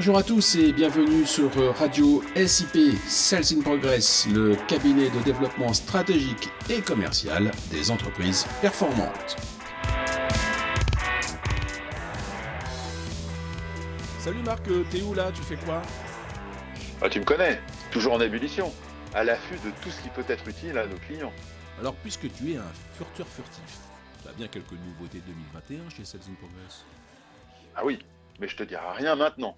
Bonjour 0.00 0.16
à 0.16 0.22
tous 0.22 0.54
et 0.54 0.72
bienvenue 0.72 1.26
sur 1.26 1.50
Radio 1.76 2.22
SIP 2.34 2.96
Sales 3.06 3.44
in 3.54 3.60
Progress, 3.60 4.26
le 4.32 4.56
cabinet 4.66 5.10
de 5.10 5.22
développement 5.26 5.74
stratégique 5.74 6.48
et 6.70 6.80
commercial 6.80 7.50
des 7.70 7.90
entreprises 7.90 8.46
performantes. 8.62 9.36
Salut 14.20 14.40
Marc, 14.42 14.62
t'es 14.90 15.02
où 15.02 15.12
là? 15.12 15.30
Tu 15.34 15.42
fais 15.42 15.56
quoi? 15.56 15.82
Ah, 17.02 17.10
Tu 17.10 17.20
me 17.20 17.26
connais, 17.26 17.60
toujours 17.90 18.14
en 18.14 18.20
ébullition, 18.22 18.72
à 19.12 19.22
l'affût 19.22 19.56
de 19.56 19.70
tout 19.82 19.90
ce 19.90 20.00
qui 20.00 20.08
peut 20.08 20.24
être 20.28 20.48
utile 20.48 20.78
à 20.78 20.86
nos 20.86 20.96
clients. 20.96 21.32
Alors 21.78 21.94
puisque 21.96 22.32
tu 22.32 22.52
es 22.52 22.56
un 22.56 22.72
furteur 22.94 23.26
furtif, 23.28 23.78
tu 24.22 24.28
as 24.30 24.32
bien 24.32 24.48
quelques 24.48 24.72
nouveautés 24.72 25.20
2021 25.26 25.90
chez 25.90 26.06
Sales 26.06 26.22
in 26.26 26.34
Progress? 26.36 26.86
Ah 27.76 27.84
oui, 27.84 27.98
mais 28.40 28.48
je 28.48 28.56
te 28.56 28.62
dirai 28.62 28.80
rien 28.96 29.14
maintenant 29.14 29.54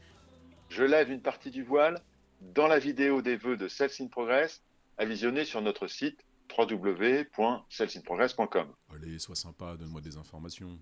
je 0.73 0.83
lève 0.85 1.11
une 1.11 1.21
partie 1.21 1.51
du 1.51 1.63
voile 1.63 2.01
dans 2.41 2.67
la 2.67 2.79
vidéo 2.79 3.21
des 3.21 3.37
vœux 3.37 3.59
de 3.59 3.69
Sales 3.69 3.91
in 4.01 4.07
Progress 4.07 4.63
à 4.97 5.05
visionner 5.05 5.45
sur 5.45 5.61
notre 5.61 5.87
site 5.87 6.25
www.salesinprogress.com. 6.57 8.73
Allez, 8.95 9.19
sois 9.19 9.37
sympa, 9.37 9.77
donne-moi 9.77 10.01
des 10.01 10.17
informations. 10.17 10.79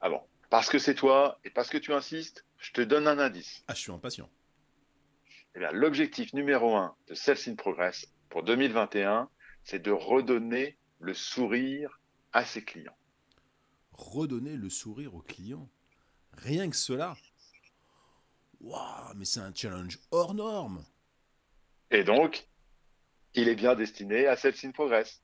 Ah 0.00 0.10
bon 0.10 0.20
Parce 0.50 0.68
que 0.68 0.80
c'est 0.80 0.96
toi 0.96 1.38
et 1.44 1.50
parce 1.50 1.68
que 1.68 1.78
tu 1.78 1.92
insistes, 1.92 2.44
je 2.58 2.72
te 2.72 2.80
donne 2.80 3.06
un 3.06 3.20
indice. 3.20 3.62
Ah, 3.68 3.74
je 3.74 3.82
suis 3.82 3.92
impatient. 3.92 4.28
Eh 5.54 5.60
bien, 5.60 5.70
l'objectif 5.70 6.32
numéro 6.32 6.74
un 6.74 6.96
de 7.06 7.14
Sales 7.14 7.38
in 7.46 7.54
Progress 7.54 8.12
pour 8.30 8.42
2021, 8.42 9.30
c'est 9.62 9.80
de 9.80 9.92
redonner 9.92 10.76
le 10.98 11.14
sourire 11.14 12.00
à 12.32 12.44
ses 12.44 12.64
clients. 12.64 12.96
Redonner 13.92 14.56
le 14.56 14.70
sourire 14.70 15.14
aux 15.14 15.22
clients 15.22 15.70
Rien 16.32 16.70
que 16.70 16.76
cela 16.76 17.16
Waouh, 18.60 19.14
mais 19.16 19.24
c'est 19.24 19.40
un 19.40 19.54
challenge 19.54 19.98
hors 20.10 20.34
norme. 20.34 20.84
Et 21.90 22.04
donc, 22.04 22.46
il 23.34 23.48
est 23.48 23.54
bien 23.54 23.74
destiné 23.74 24.26
à 24.26 24.36
Sales 24.36 24.54
in 24.64 24.70
Progress. 24.70 25.22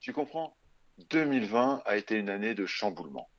Tu 0.00 0.12
comprends? 0.12 0.56
2020 1.10 1.82
a 1.84 1.96
été 1.96 2.16
une 2.16 2.30
année 2.30 2.54
de 2.54 2.66
chamboulement. 2.66 3.30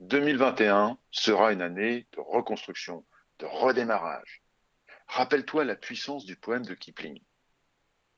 2021 0.00 0.98
sera 1.10 1.52
une 1.52 1.62
année 1.62 2.06
de 2.12 2.20
reconstruction, 2.20 3.04
de 3.38 3.46
redémarrage. 3.46 4.42
Rappelle-toi 5.08 5.64
la 5.64 5.76
puissance 5.76 6.24
du 6.24 6.36
poème 6.36 6.64
de 6.64 6.74
Kipling. 6.74 7.20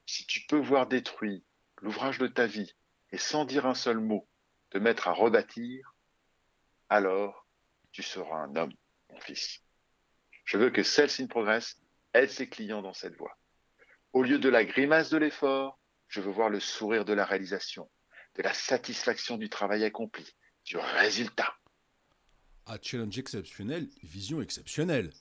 Si 0.06 0.27
tu 0.27 0.47
peux 0.47 0.58
voir 0.58 0.86
détruit 0.86 1.45
l'ouvrage 1.80 2.19
de 2.19 2.27
ta 2.27 2.47
vie 2.47 2.75
et 3.11 3.19
sans 3.19 3.45
dire 3.45 3.67
un 3.67 3.75
seul 3.75 3.98
mot 3.98 4.28
te 4.70 4.78
mettre 4.78 5.08
à 5.08 5.12
rebâtir, 5.12 5.95
alors 6.89 7.47
tu 7.92 8.02
seras 8.02 8.36
un 8.36 8.56
homme, 8.56 8.73
mon 9.11 9.20
fils. 9.20 9.62
Je 10.49 10.57
veux 10.57 10.71
que 10.71 10.81
in 11.21 11.27
Progress 11.27 11.77
aide 12.15 12.31
ses 12.31 12.49
clients 12.49 12.81
dans 12.81 12.95
cette 12.95 13.15
voie. 13.17 13.37
Au 14.15 14.23
lieu 14.23 14.39
de 14.39 14.49
la 14.49 14.65
grimace 14.65 15.11
de 15.11 15.19
l'effort, 15.19 15.79
je 16.09 16.23
veux 16.23 16.31
voir 16.31 16.49
le 16.49 16.59
sourire 16.59 17.05
de 17.05 17.13
la 17.13 17.27
réalisation, 17.27 17.91
de 18.35 18.43
la 18.43 18.55
satisfaction 18.55 19.37
du 19.37 19.51
travail 19.51 19.85
accompli, 19.85 20.25
du 20.65 20.79
résultat. 20.79 21.55
Ah, 22.65 22.79
challenge 22.81 23.19
exceptionnel, 23.19 23.89
vision 24.03 24.41
exceptionnelle. 24.41 25.13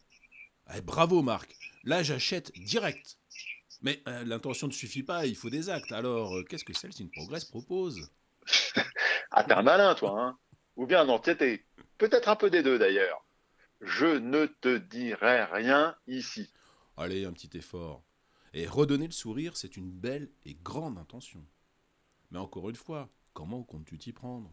Eh, 0.73 0.79
bravo 0.79 1.21
Marc, 1.21 1.53
là 1.83 2.03
j'achète 2.03 2.53
direct. 2.53 3.17
Mais 3.81 4.01
euh, 4.07 4.23
l'intention 4.23 4.67
ne 4.67 4.71
suffit 4.71 5.03
pas, 5.03 5.25
il 5.25 5.35
faut 5.35 5.49
des 5.49 5.69
actes. 5.69 5.91
Alors, 5.91 6.37
euh, 6.37 6.43
qu'est-ce 6.45 6.63
que 6.63 6.71
in 6.71 7.07
Progress 7.13 7.43
propose? 7.43 8.09
Ah, 9.31 9.43
t'es 9.43 9.53
un 9.53 9.61
malin, 9.61 9.93
toi, 9.93 10.15
hein 10.17 10.37
Ou 10.77 10.87
bien 10.87 11.01
un 11.01 11.09
entêté 11.09 11.65
Peut-être 11.97 12.29
un 12.29 12.37
peu 12.37 12.49
des 12.49 12.63
deux, 12.63 12.79
d'ailleurs. 12.79 13.26
Je 13.81 14.05
ne 14.05 14.45
te 14.45 14.77
dirai 14.77 15.43
rien 15.43 15.95
ici. 16.07 16.51
Allez, 16.97 17.25
un 17.25 17.33
petit 17.33 17.55
effort. 17.57 18.03
Et 18.53 18.65
redonner 18.65 19.05
le 19.05 19.11
sourire, 19.11 19.55
c'est 19.55 19.77
une 19.77 19.91
belle 19.91 20.29
et 20.45 20.55
grande 20.55 20.97
intention. 20.97 21.45
Mais 22.31 22.39
encore 22.39 22.69
une 22.69 22.75
fois, 22.75 23.09
comment 23.33 23.63
comptes-tu 23.63 23.97
t'y 23.97 24.13
prendre? 24.13 24.51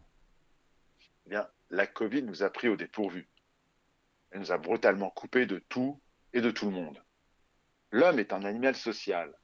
Eh 1.27 1.31
bien, 1.31 1.49
la 1.71 1.87
Covid 1.87 2.23
nous 2.23 2.43
a 2.43 2.51
pris 2.51 2.69
au 2.69 2.77
dépourvu. 2.77 3.29
Elle 4.31 4.41
nous 4.41 4.53
a 4.53 4.59
brutalement 4.59 5.11
coupé 5.11 5.47
de 5.47 5.59
tout 5.59 6.01
et 6.33 6.41
de 6.41 6.51
tout 6.51 6.67
le 6.67 6.73
monde. 6.73 7.03
L'homme 7.91 8.19
est 8.19 8.33
un 8.33 8.45
animal 8.45 8.77
social. 8.77 9.35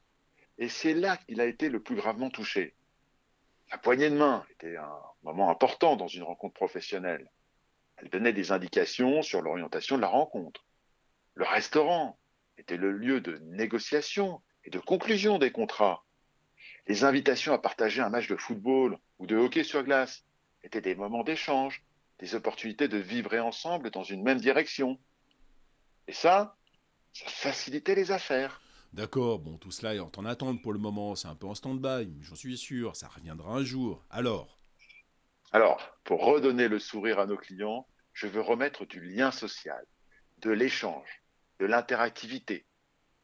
Et 0.59 0.69
c'est 0.69 0.95
là 0.95 1.17
qu'il 1.17 1.41
a 1.41 1.47
été 1.47 1.71
le 1.71 1.83
plus 1.83 1.97
gravement 1.97 2.29
touché. 2.29 2.75
La 3.71 3.79
poignée 3.79 4.11
de 4.11 4.17
main 4.17 4.45
était 4.51 4.77
un 4.77 4.99
moment 5.23 5.51
important 5.51 5.97
dans 5.97 6.09
une 6.09 6.25
rencontre 6.25 6.55
professionnelle. 6.55 7.31
Elle 8.00 8.09
donnait 8.09 8.33
des 8.33 8.50
indications 8.50 9.22
sur 9.22 9.43
l'orientation 9.43 9.97
de 9.97 10.03
la 10.03 10.09
rencontre. 10.09 10.65
Le 11.34 11.44
restaurant 11.44 12.19
était 12.56 12.77
le 12.77 12.93
lieu 12.93 13.21
de 13.21 13.38
négociation 13.43 14.41
et 14.65 14.71
de 14.71 14.78
conclusion 14.78 15.38
des 15.38 15.53
contrats. 15.53 16.05
Les 16.87 17.05
invitations 17.05 17.53
à 17.53 17.59
partager 17.59 18.00
un 18.00 18.09
match 18.09 18.27
de 18.27 18.37
football 18.37 18.99
ou 19.19 19.27
de 19.27 19.37
hockey 19.37 19.65
sur 19.65 19.83
glace 19.83 20.25
étaient 20.62 20.81
des 20.81 20.94
moments 20.94 21.25
d'échange, 21.25 21.83
des 22.19 22.34
opportunités 22.34 22.89
de 22.89 22.99
vivre 22.99 23.34
ensemble 23.37 23.91
dans 23.91 24.03
une 24.03 24.22
même 24.22 24.41
direction. 24.41 24.99
Et 26.09 26.12
ça, 26.12 26.56
ça 27.12 27.27
facilitait 27.28 27.94
les 27.94 28.12
affaires. 28.12 28.62
D'accord, 28.93 29.39
bon, 29.39 29.56
tout 29.56 29.71
cela 29.71 29.94
est 29.94 30.19
en 30.19 30.25
attente 30.25 30.62
pour 30.62 30.72
le 30.72 30.78
moment, 30.78 31.15
c'est 31.15 31.28
un 31.28 31.37
peu 31.37 31.47
en 31.47 31.55
stand-by, 31.55 32.10
j'en 32.22 32.34
suis 32.34 32.59
sûr, 32.59 32.97
ça 32.97 33.09
reviendra 33.09 33.55
un 33.55 33.62
jour. 33.62 34.05
Alors 34.10 34.59
alors, 35.53 35.81
pour 36.05 36.25
redonner 36.25 36.69
le 36.69 36.78
sourire 36.78 37.19
à 37.19 37.27
nos 37.27 37.37
clients, 37.37 37.87
je 38.12 38.27
veux 38.27 38.41
remettre 38.41 38.84
du 38.87 39.00
lien 39.00 39.31
social, 39.31 39.84
de 40.38 40.50
l'échange, 40.50 41.09
de 41.59 41.66
l'interactivité. 41.66 42.66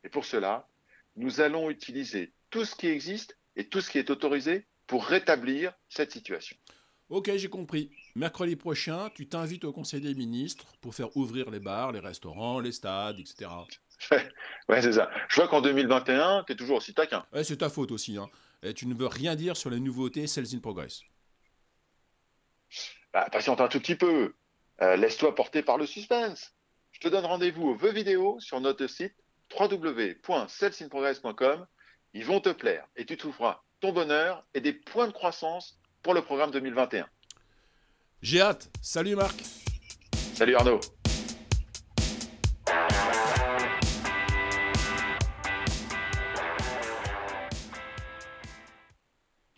Et 0.02 0.08
pour 0.08 0.24
cela, 0.24 0.66
nous 1.14 1.40
allons 1.40 1.70
utiliser 1.70 2.32
tout 2.50 2.64
ce 2.64 2.74
qui 2.74 2.88
existe 2.88 3.36
et 3.54 3.68
tout 3.68 3.80
ce 3.80 3.90
qui 3.90 3.98
est 3.98 4.10
autorisé 4.10 4.66
pour 4.86 5.06
rétablir 5.06 5.72
cette 5.88 6.12
situation. 6.12 6.56
Ok, 7.08 7.30
j'ai 7.36 7.48
compris. 7.48 7.90
Mercredi 8.16 8.56
prochain, 8.56 9.10
tu 9.14 9.28
t'invites 9.28 9.64
au 9.64 9.72
Conseil 9.72 10.00
des 10.00 10.14
ministres 10.14 10.66
pour 10.80 10.94
faire 10.94 11.16
ouvrir 11.16 11.50
les 11.50 11.60
bars, 11.60 11.92
les 11.92 12.00
restaurants, 12.00 12.58
les 12.58 12.72
stades, 12.72 13.20
etc. 13.20 13.48
ouais, 14.68 14.82
c'est 14.82 14.94
ça. 14.94 15.10
Je 15.28 15.36
vois 15.36 15.46
qu'en 15.46 15.60
2021, 15.60 16.44
tu 16.44 16.52
es 16.52 16.56
toujours 16.56 16.78
aussi 16.78 16.92
taquin. 16.92 17.24
Ouais, 17.32 17.44
c'est 17.44 17.58
ta 17.58 17.68
faute 17.68 17.92
aussi. 17.92 18.16
Hein. 18.16 18.28
Et 18.62 18.74
tu 18.74 18.86
ne 18.86 18.94
veux 18.94 19.06
rien 19.06 19.36
dire 19.36 19.56
sur 19.56 19.70
les 19.70 19.78
nouveautés 19.78 20.26
Sales 20.26 20.54
in 20.54 20.58
Progress. 20.58 21.02
Bah, 23.12 23.28
patiente 23.30 23.60
un 23.60 23.68
tout 23.68 23.80
petit 23.80 23.96
peu. 23.96 24.34
Euh, 24.82 24.96
laisse-toi 24.96 25.34
porter 25.34 25.62
par 25.62 25.78
le 25.78 25.86
suspense. 25.86 26.52
Je 26.92 27.00
te 27.00 27.08
donne 27.08 27.24
rendez-vous 27.24 27.68
aux 27.68 27.74
vœux 27.74 27.92
vidéo 27.92 28.38
sur 28.40 28.60
notre 28.60 28.86
site 28.86 29.14
www.salesinprogress.com. 29.58 31.66
Ils 32.14 32.24
vont 32.24 32.40
te 32.40 32.50
plaire 32.50 32.86
et 32.96 33.04
tu 33.04 33.16
trouveras 33.16 33.62
ton 33.80 33.92
bonheur 33.92 34.44
et 34.54 34.60
des 34.60 34.72
points 34.72 35.06
de 35.06 35.12
croissance 35.12 35.78
pour 36.02 36.14
le 36.14 36.22
programme 36.22 36.50
2021. 36.50 37.06
J'ai 38.22 38.40
hâte. 38.40 38.70
Salut 38.80 39.16
Marc. 39.16 39.42
Salut 40.34 40.54
Arnaud. 40.54 40.80